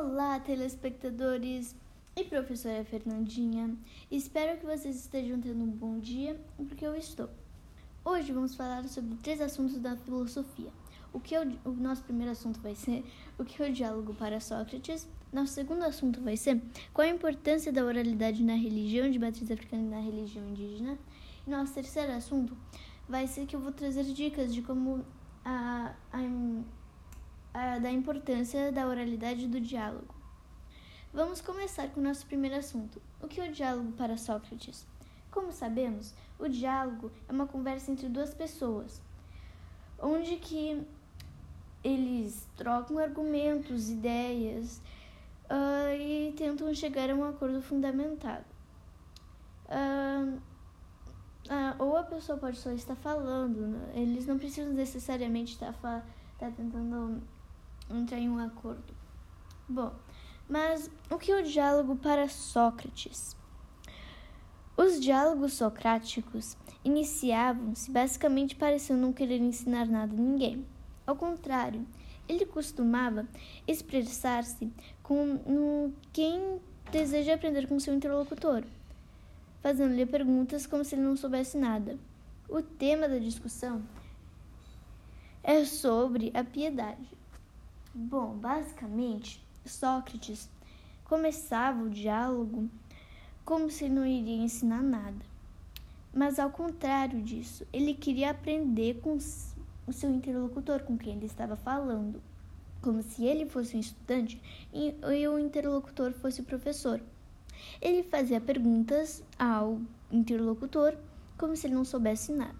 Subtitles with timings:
[0.00, 1.74] Olá, telespectadores
[2.14, 3.76] e professora Fernandinha.
[4.08, 7.28] Espero que vocês estejam tendo um bom dia, porque eu estou.
[8.04, 10.70] Hoje vamos falar sobre três assuntos da filosofia.
[11.12, 13.04] O que é o, o nosso primeiro assunto vai ser
[13.36, 15.08] o que é o diálogo para Sócrates.
[15.32, 16.62] Nosso segundo assunto vai ser
[16.94, 20.96] qual a importância da oralidade na religião de matriz africana e na religião indígena.
[21.44, 22.56] E nosso terceiro assunto
[23.08, 25.04] vai ser que eu vou trazer dicas de como
[25.44, 26.22] a, a
[27.52, 30.14] da importância da oralidade do diálogo.
[31.12, 34.86] Vamos começar com o nosso primeiro assunto: o que é o diálogo para Sócrates?
[35.30, 39.00] Como sabemos, o diálogo é uma conversa entre duas pessoas,
[39.98, 40.86] onde que
[41.82, 44.82] eles trocam argumentos, ideias
[45.50, 48.44] uh, e tentam chegar a um acordo fundamentado.
[49.66, 53.92] Uh, uh, ou a pessoa pode só estar falando, né?
[53.94, 57.22] eles não precisam necessariamente estar, estar tentando
[57.90, 58.94] entrar em um acordo.
[59.68, 59.94] Bom,
[60.48, 63.36] mas o que é o diálogo para Sócrates?
[64.76, 70.64] Os diálogos socráticos iniciavam-se basicamente parecendo não querer ensinar nada a ninguém.
[71.04, 71.84] Ao contrário,
[72.28, 73.26] ele costumava
[73.66, 74.72] expressar-se
[75.02, 76.60] com quem
[76.92, 78.62] deseja aprender com seu interlocutor,
[79.60, 81.98] fazendo-lhe perguntas como se ele não soubesse nada.
[82.48, 83.82] O tema da discussão
[85.42, 87.17] é sobre a piedade.
[88.00, 90.48] Bom, basicamente, Sócrates
[91.04, 92.70] começava o diálogo
[93.44, 95.26] como se não iria ensinar nada.
[96.14, 99.18] Mas ao contrário disso, ele queria aprender com
[99.84, 102.22] o seu interlocutor, com quem ele estava falando,
[102.80, 104.40] como se ele fosse um estudante
[104.72, 107.02] e o interlocutor fosse o professor.
[107.82, 110.96] Ele fazia perguntas ao interlocutor
[111.36, 112.54] como se ele não soubesse nada.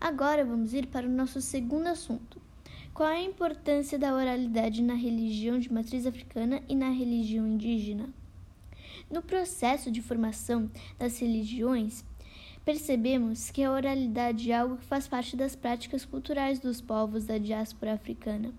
[0.00, 2.45] Agora vamos ir para o nosso segundo assunto,
[2.96, 8.08] qual a importância da oralidade na religião de matriz africana e na religião indígena?
[9.10, 12.02] No processo de formação das religiões,
[12.64, 17.36] percebemos que a oralidade é algo que faz parte das práticas culturais dos povos da
[17.36, 18.54] diáspora africana.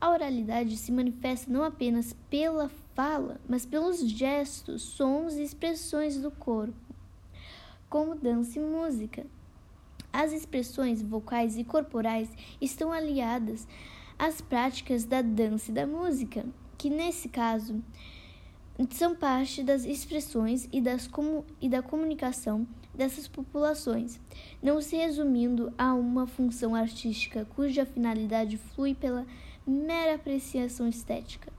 [0.00, 6.32] A oralidade se manifesta não apenas pela fala, mas pelos gestos, sons e expressões do
[6.32, 6.74] corpo,
[7.88, 9.24] como dança e música.
[10.16, 13.68] As expressões vocais e corporais estão aliadas
[14.18, 16.46] às práticas da dança e da música,
[16.78, 17.84] que nesse caso
[18.92, 21.06] são parte das expressões e, das
[21.60, 24.18] e da comunicação dessas populações,
[24.62, 29.26] não se resumindo a uma função artística cuja finalidade flui pela
[29.66, 31.52] mera apreciação estética.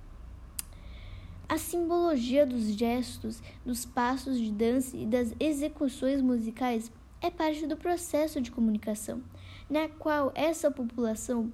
[1.48, 6.92] A simbologia dos gestos, dos passos de dança e das execuções musicais
[7.22, 9.22] é parte do processo de comunicação,
[9.70, 11.52] na qual essa população,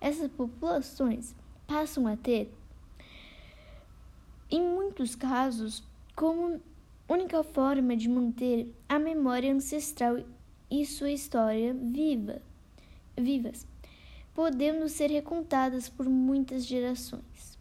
[0.00, 1.34] essas populações
[1.66, 2.52] passam a ter,
[4.50, 5.82] em muitos casos,
[6.14, 6.60] como
[7.08, 10.18] única forma de manter a memória ancestral
[10.70, 12.40] e sua história viva,
[13.16, 13.66] vivas,
[14.34, 17.58] podendo ser recontadas por muitas gerações.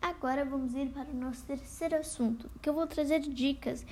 [0.00, 3.84] Agora vamos ir para o nosso terceiro assunto, que eu vou trazer dicas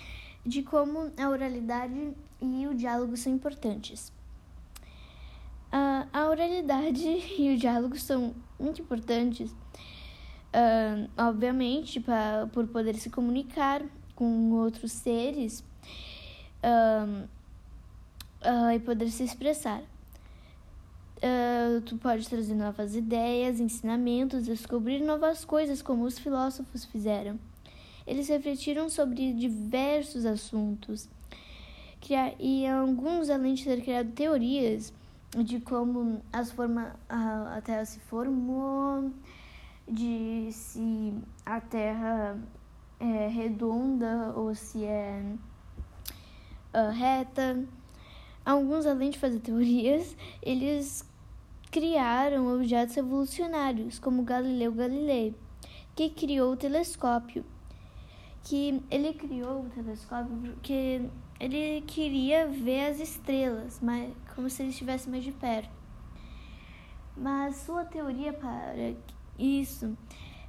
[0.44, 4.12] de como a oralidade e o diálogo são importantes.
[5.68, 7.04] Uh, a oralidade
[7.38, 13.82] e o diálogo são muito importantes, uh, obviamente, pra, por poder se comunicar
[14.14, 15.62] com outros seres
[16.64, 17.28] uh,
[18.74, 19.82] e poder se expressar.
[21.84, 27.38] tu pode trazer novas ideias, ensinamentos, descobrir novas coisas, como os filósofos fizeram.
[28.08, 31.10] Eles refletiram sobre diversos assuntos
[32.38, 34.94] e alguns, além de ter criado teorias
[35.36, 39.12] de como as forma, a, a Terra se formou,
[39.86, 41.12] de se
[41.44, 42.38] a Terra
[42.98, 45.22] é redonda ou se é
[46.72, 47.62] uh, reta.
[48.42, 51.06] Alguns, além de fazer teorias, eles
[51.70, 55.34] criaram objetos evolucionários, como Galileu Galilei,
[55.94, 57.44] que criou o telescópio
[58.48, 61.02] que ele criou o telescópio porque
[61.38, 65.68] ele queria ver as estrelas, mas como se ele estivesse mais de perto.
[67.14, 68.94] Mas sua teoria para
[69.38, 69.94] isso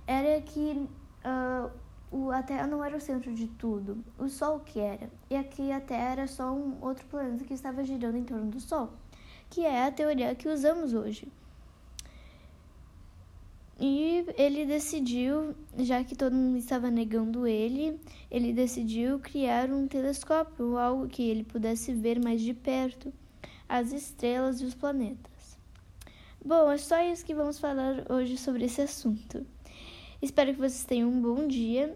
[0.07, 0.87] era que
[1.25, 1.69] uh,
[2.09, 5.69] o, a Terra não era o centro de tudo, o Sol que era, e aqui
[5.69, 8.93] a Terra era só um outro planeta que estava girando em torno do Sol,
[9.49, 11.29] que é a teoria que usamos hoje.
[13.79, 17.97] E ele decidiu, já que todo mundo estava negando ele,
[18.29, 23.13] ele decidiu criar um telescópio, algo que ele pudesse ver mais de perto
[23.69, 25.57] as estrelas e os planetas.
[26.43, 29.45] Bom, é só isso que vamos falar hoje sobre esse assunto.
[30.21, 31.95] Espero que vocês tenham um bom dia,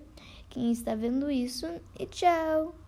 [0.50, 1.66] quem está vendo isso,
[2.00, 2.83] e tchau!